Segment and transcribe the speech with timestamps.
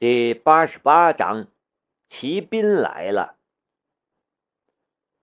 [0.00, 1.48] 第八十八章，
[2.08, 3.36] 骑兵来了。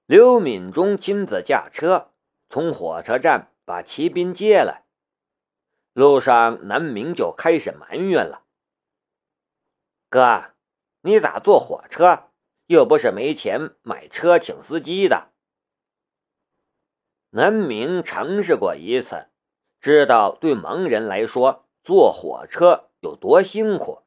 [0.06, 2.12] 刘敏忠亲自驾车
[2.50, 4.84] 从火车站把骑兵接来。
[5.94, 8.44] 路上，南明就开始埋怨了
[10.12, 10.52] ：“哥，
[11.04, 12.32] 你咋坐火车？
[12.66, 15.32] 又不是没钱买车请司机的。”
[17.32, 19.30] 南明尝试过一次，
[19.80, 24.02] 知道对盲人来说坐火车有多辛苦。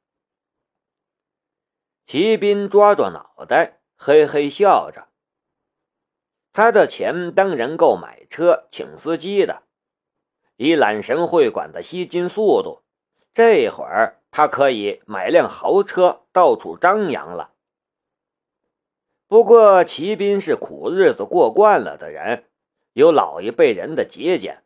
[2.09, 5.09] 骑兵抓抓脑袋，嘿嘿笑着。
[6.55, 9.65] 他的钱当然够买车请司机的。
[10.57, 12.83] 以揽神会馆的吸金速度，
[13.35, 17.53] 这会儿他可以买辆豪车到处张扬了。
[19.27, 22.49] 不过，骑兵是苦日子过惯了的人，
[22.95, 24.65] 有老一辈人的节俭。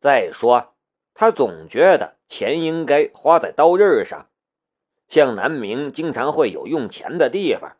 [0.00, 0.74] 再说，
[1.14, 4.26] 他总觉得钱应该花在刀刃上。
[5.10, 7.76] 像南明经常会有用钱的地方，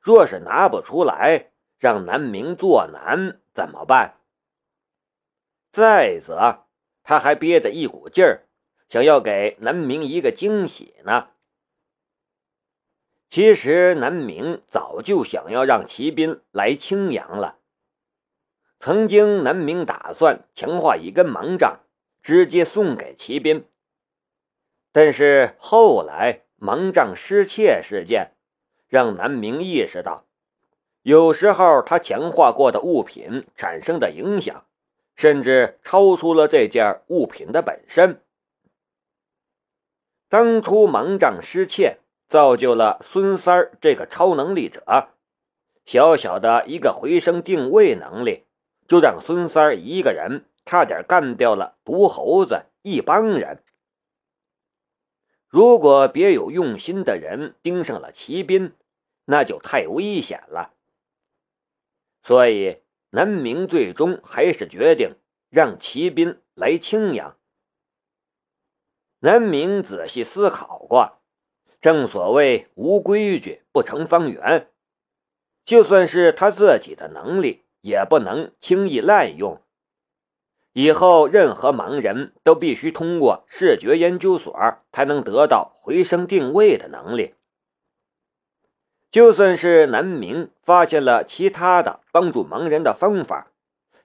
[0.00, 4.18] 若是拿不出来，让南明做难怎么办？
[5.70, 6.64] 再则，
[7.02, 8.46] 他还憋着一股劲儿，
[8.88, 11.28] 想要给南明一个惊喜呢。
[13.28, 17.58] 其实，南明早就想要让骑兵来青阳了。
[18.78, 21.80] 曾经，南明打算强化一根盲杖，
[22.22, 23.68] 直接送给骑兵，
[24.90, 26.46] 但是后来。
[26.62, 28.30] 盲杖失窃事件，
[28.86, 30.26] 让南明意识到，
[31.02, 34.64] 有时候他强化过的物品产生的影响，
[35.16, 38.20] 甚至超出了这件物品的本身。
[40.28, 45.08] 当初盲杖失窃，造就了孙三儿这个超能力者。
[45.84, 48.44] 小小的一个回声定位能力，
[48.86, 53.64] 就让孙三儿一个人差点干掉了毒猴子一帮人。
[55.52, 58.72] 如果别有用心的人盯上了骑兵，
[59.26, 60.72] 那就太危险了。
[62.22, 62.78] 所以
[63.10, 65.14] 南明最终还是决定
[65.50, 67.36] 让骑兵来青阳。
[69.18, 71.18] 南明仔细思考过，
[71.82, 74.70] 正所谓无规矩不成方圆，
[75.66, 79.61] 就算是他自己的能力，也不能轻易滥用。
[80.74, 84.54] 以后，任何盲人都必须通过视觉研究所
[84.90, 87.34] 才能得到回声定位的能力。
[89.10, 93.52] 就算是南明发现了其他的帮助盲人的方法，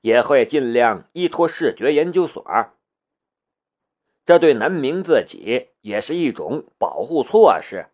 [0.01, 2.45] 也会尽量依托视觉研究所。
[4.25, 7.87] 这对南明自己也是一种保护措施。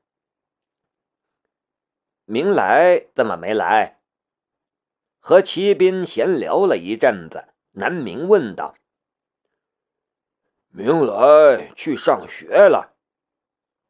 [2.25, 3.99] 明来怎么没来？
[5.19, 7.52] 和骑兵闲聊了一阵子。
[7.75, 8.75] 南明问道
[10.69, 12.93] ：“明来去上学了。”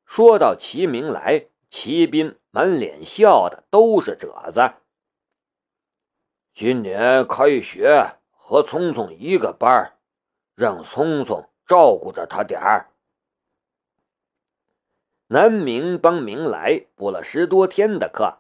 [0.08, 4.74] 说到齐明来，齐兵满脸笑的都是褶子。
[6.54, 9.98] 今年开学和聪聪一个班
[10.56, 12.90] 让聪聪照顾着他点儿。
[15.28, 18.38] 南明帮明来补了十多天的课，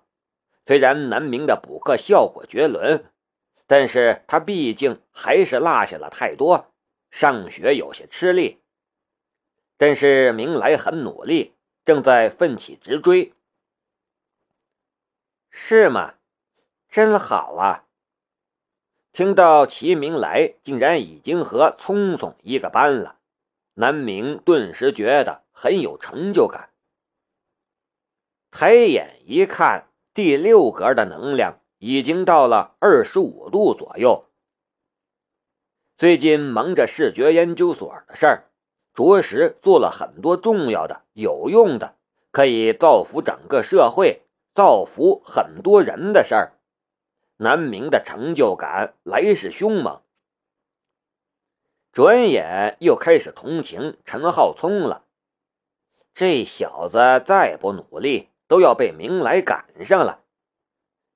[0.65, 3.09] 虽然南明的补课效果绝伦。
[3.75, 6.71] 但是他毕竟还是落下了太多，
[7.09, 8.61] 上学有些吃力。
[9.77, 13.33] 但是明来很努力，正在奋起直追。
[15.49, 16.13] 是吗？
[16.87, 17.87] 真好啊！
[19.11, 23.17] 听到齐明来竟然已经和聪聪一个班了，
[23.73, 26.69] 南明顿时觉得很有成就感。
[28.51, 31.59] 抬眼一看，第六格的能量。
[31.85, 34.23] 已经到了二十五度左右。
[35.97, 38.45] 最近忙着视觉研究所的事儿，
[38.93, 41.97] 着实做了很多重要的、有用的，
[42.31, 44.21] 可以造福整个社会、
[44.55, 46.53] 造福很多人的事儿。
[47.35, 50.01] 南明的成就感来势凶猛，
[51.91, 55.03] 转眼又开始同情陈浩聪了。
[56.15, 60.22] 这小子再不努力，都要被明来赶上了。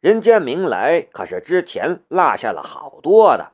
[0.07, 3.51] 人家明来可是之前落下了好多的，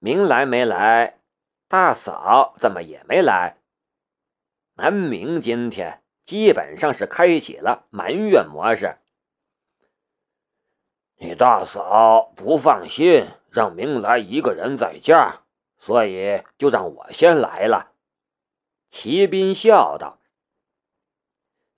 [0.00, 1.20] 明来没来，
[1.68, 3.58] 大嫂怎么也没来？
[4.74, 8.98] 南明今天基本上是开启了埋怨模式。
[11.18, 15.42] 你大嫂不放心让明来一个人在家，
[15.78, 17.92] 所以就让我先来了。
[18.90, 20.18] 齐斌笑道。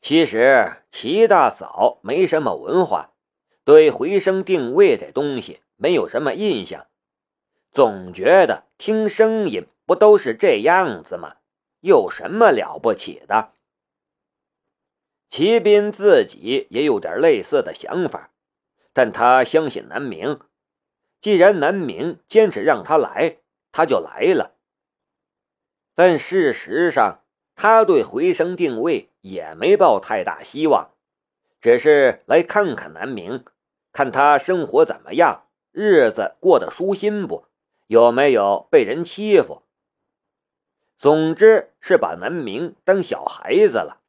[0.00, 3.12] 其实齐大嫂没什么文化，
[3.64, 6.86] 对回声定位这东西没有什么印象，
[7.70, 11.36] 总觉得听声音不都是这样子吗？
[11.80, 13.52] 有什么了不起的？
[15.28, 18.32] 齐斌自己也有点类似的想法，
[18.92, 20.40] 但他相信南明。
[21.20, 23.36] 既然南明坚持让他来，
[23.70, 24.56] 他就来了。
[25.94, 27.22] 但事实上，
[27.62, 30.92] 他对回声定位也没抱太大希望，
[31.60, 33.44] 只是来看看南明，
[33.92, 37.44] 看他生活怎么样，日子过得舒心不，
[37.86, 39.60] 有没有被人欺负。
[40.98, 44.00] 总之是把南明当小孩子了。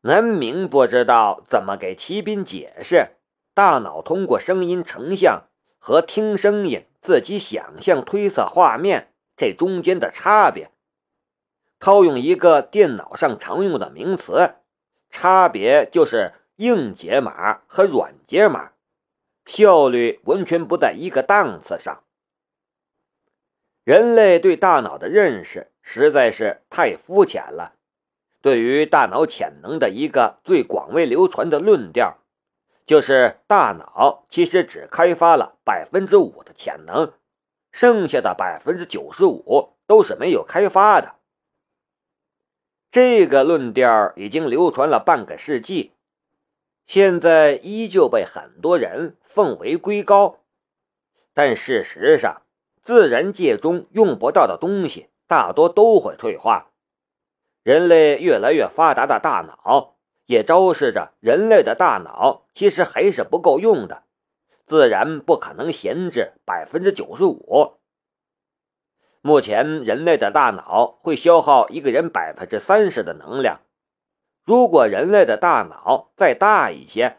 [0.00, 3.16] 南明不知道怎么给齐兵解释，
[3.52, 5.42] 大脑通过声音成像
[5.78, 10.70] 和听声音自己想象推测画面这中间的差别。
[11.84, 14.54] 套用一个电脑上常用的名词，
[15.10, 18.70] 差别就是硬解码和软解码，
[19.44, 22.02] 效率完全不在一个档次上。
[23.84, 27.74] 人类对大脑的认识实在是太肤浅了。
[28.40, 32.16] 对于大脑潜能的一个最广为流传的论调，
[32.86, 37.12] 就是大脑其实只开发了百分之五的潜能，
[37.72, 41.16] 剩下的百分之九十五都是没有开发的。
[42.94, 45.94] 这个论调已经流传了半个世纪，
[46.86, 50.36] 现在依旧被很多人奉为圭臬。
[51.32, 52.42] 但事实上，
[52.82, 56.70] 自然界中用不到的东西，大多都会退化。
[57.64, 64.04] 人类越来越发达的大脑，也昭示着人类的大脑其实还是不够用的，
[64.68, 67.72] 自然不可能闲置百分之九十五。
[69.26, 73.62] 目前，人类的大脑会消耗一个人百分之三十的能量。
[74.44, 77.16] 如果人类的大脑再大一些，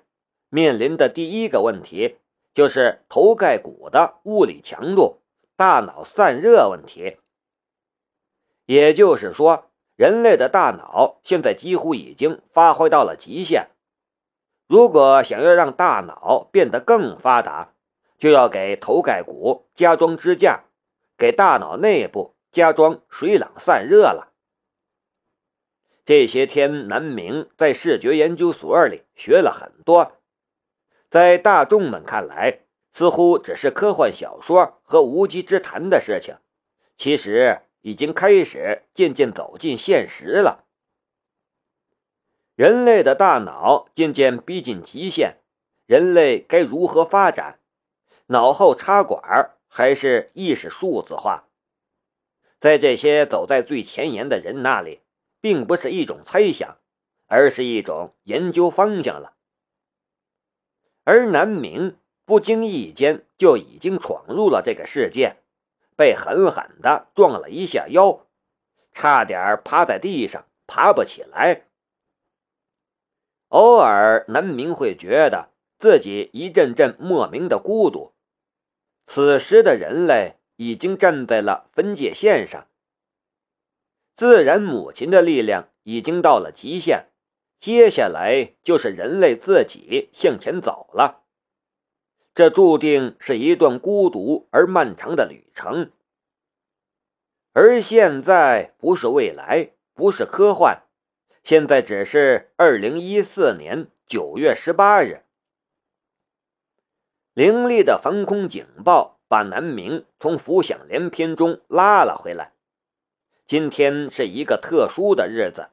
[0.49, 2.17] 面临的第一个问题
[2.53, 5.23] 就是头盖骨的物理强度。
[5.55, 7.17] 大脑散热问题，
[8.67, 13.69] 也就是说，人类的大脑现在几乎已经发挥到了极限。
[14.67, 17.73] 如果想要让大脑变得更发达，
[18.19, 20.65] 就要给头盖骨加装支架，
[21.17, 24.33] 给大脑内部加装水冷散热了。
[26.05, 30.13] 这些天，南明在视觉研究所里学了很多，
[31.09, 32.61] 在大众们看来。
[32.97, 36.37] 似乎只是科幻小说和无稽之谈的事情，
[36.95, 40.63] 其实已经开始渐渐走进现实了。
[42.55, 45.39] 人类的大脑渐渐逼近极限，
[45.85, 47.59] 人类该如何发展？
[48.27, 51.49] 脑后插管还是意识数字化？
[52.61, 55.01] 在这些走在最前沿的人那里，
[55.41, 56.77] 并不是一种猜想，
[57.27, 59.33] 而是一种研究方向了。
[61.03, 61.97] 而南明。
[62.23, 65.35] 不经意间就已经闯入了这个世界，
[65.95, 68.25] 被狠狠地撞了一下腰，
[68.93, 71.67] 差点趴在地上爬不起来。
[73.49, 78.14] 偶尔，南明会觉得自己一阵阵莫名的孤独。
[79.05, 82.67] 此时的人类已经站在了分界线上，
[84.15, 87.07] 自然母亲的力量已经到了极限，
[87.59, 91.23] 接下来就是人类自己向前走了。
[92.33, 95.91] 这注定是一段孤独而漫长的旅程，
[97.53, 100.83] 而现在不是未来，不是科幻，
[101.43, 105.24] 现在只是二零一四年九月十八日。
[107.35, 112.53] 凌厉的防空警报把南明从浮想联翩中拉了回来。
[113.45, 115.69] 今天是一个特殊的日子，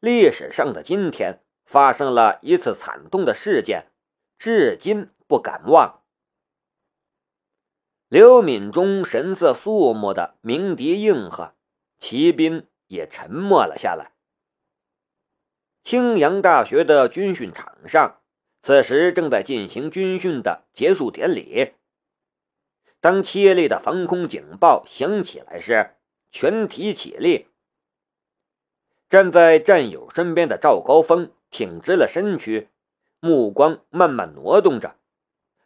[0.00, 3.86] 历史上的今天发生了一次惨痛的事件，
[4.36, 5.10] 至今。
[5.28, 6.00] 不敢忘。
[8.08, 11.52] 刘敏中神色肃穆的鸣笛应和，
[11.98, 14.12] 骑兵也沉默了下来。
[15.84, 18.17] 青阳大学的军训场上，
[18.62, 21.74] 此时正在进行军训的结束典礼。
[23.00, 25.94] 当凄厉的防空警报响起来时，
[26.30, 27.46] 全体起立。
[29.08, 32.68] 站在战友身边的赵高峰挺直了身躯，
[33.20, 34.96] 目光慢慢挪动着。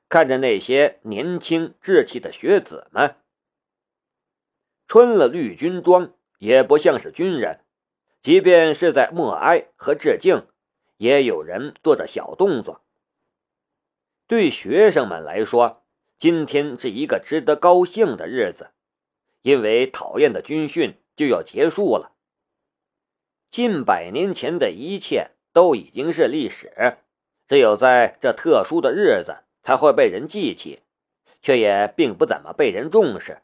[0.08, 3.16] 看着那些年轻稚气的学子们，
[4.86, 7.64] 穿了绿军装，也不像是军人。
[8.22, 10.46] 即便是在默哀和致敬，
[11.02, 12.82] 也有人做着小动作。
[14.28, 15.82] 对学生们来说，
[16.16, 18.70] 今天是一个值得高兴的日子，
[19.42, 22.12] 因为讨厌的军训就要结束了。
[23.50, 26.98] 近百年前的一切都已经是历史，
[27.48, 29.44] 只有在这特殊的日子。
[29.64, 30.80] 才会被人记起，
[31.40, 33.42] 却也并不怎么被人重视。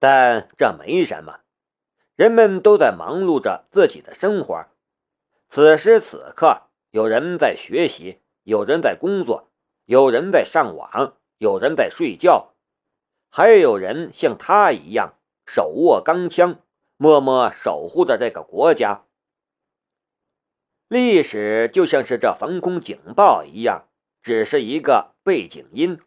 [0.00, 1.38] 但这没什么，
[2.16, 4.66] 人们都在忙碌着自己的生活。
[5.48, 9.48] 此时此刻，有人在学习，有人在工作，
[9.86, 12.54] 有人在上网，有人在睡觉，
[13.30, 15.14] 还有人像他一样
[15.46, 16.60] 手握钢枪，
[16.98, 19.06] 默默守护着这个国家。
[20.88, 23.88] 历史就像是这防空警报一样，
[24.22, 26.00] 只是一个背景音。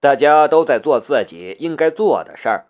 [0.00, 2.68] 大家都在做自己应该做的事儿，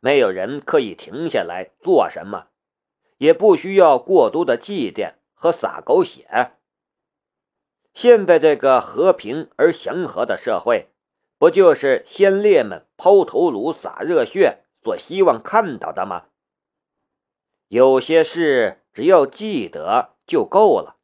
[0.00, 2.49] 没有人刻意停下来做什么，
[3.20, 6.52] 也不需要过多的祭奠和洒狗血。
[7.94, 10.88] 现在这个和平而祥和的社会，
[11.38, 16.26] 不就是先烈们抛头颅、洒热血所希望看到的吗？
[17.68, 20.16] 有些事只要记得。
[20.30, 20.94] 就够了。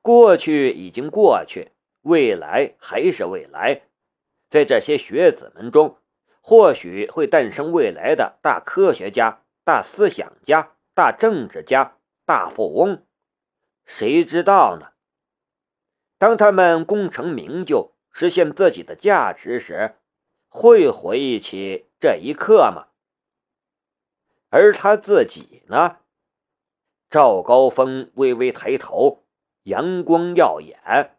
[0.00, 3.82] 过去已经过去，未来还是未来。
[4.50, 5.98] 在这些学子们中，
[6.40, 13.06] 或许会诞生未来的大科学家、大思想家、大政治家、大富翁，
[13.84, 14.92] 谁知道呢？
[16.18, 19.96] 当他们功成名就，实现自己的价值时，
[20.48, 22.88] 会回忆起这一刻吗？
[24.50, 26.00] 而他自己呢？
[27.08, 29.24] 赵高峰微微抬头，
[29.62, 31.18] 阳光耀眼。